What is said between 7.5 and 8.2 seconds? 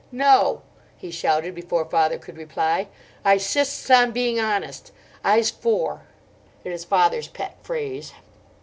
phrase."